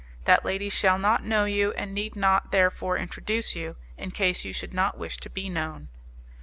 That 0.25 0.43
lady 0.43 0.71
shall 0.71 0.97
not 0.97 1.23
know 1.25 1.45
you 1.45 1.73
and 1.73 1.93
need 1.93 2.15
not 2.15 2.51
therefore 2.51 2.97
introduce 2.97 3.55
you, 3.55 3.75
in 3.99 4.09
case 4.09 4.43
you 4.43 4.51
should 4.51 4.73
not 4.73 4.97
wish 4.97 5.17
to 5.17 5.29
be 5.29 5.47
known. 5.47 5.89